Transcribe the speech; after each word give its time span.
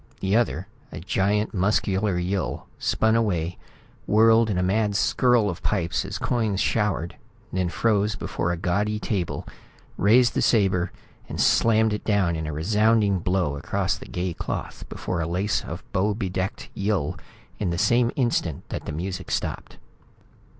The 0.19 0.35
other, 0.35 0.67
a 0.91 0.99
giant, 0.99 1.53
muscular 1.53 2.17
Yill, 2.17 2.65
spun 2.79 3.15
away, 3.15 3.59
whirled 4.07 4.49
in 4.49 4.57
a 4.57 4.63
mad 4.63 4.95
skirl 4.95 5.47
of 5.47 5.61
pipes 5.61 6.03
as 6.05 6.17
coins 6.17 6.59
showered 6.59 7.17
then 7.53 7.69
froze 7.69 8.15
before 8.15 8.51
a 8.51 8.57
gaudy 8.57 8.97
table, 8.97 9.47
raised 9.97 10.33
the 10.33 10.41
sabre 10.41 10.91
and 11.29 11.39
slammed 11.39 11.93
it 11.93 12.03
down 12.03 12.35
in 12.35 12.47
a 12.47 12.51
resounding 12.51 13.19
blow 13.19 13.55
across 13.57 13.95
the 13.95 14.07
gay 14.07 14.33
cloth 14.33 14.89
before 14.89 15.21
a 15.21 15.27
lace 15.27 15.63
and 15.63 15.79
bow 15.91 16.15
bedecked 16.15 16.69
Yill 16.73 17.15
in 17.59 17.69
the 17.69 17.77
same 17.77 18.09
instant 18.15 18.67
that 18.69 18.85
the 18.85 18.91
music 18.91 19.29
stopped. 19.29 19.77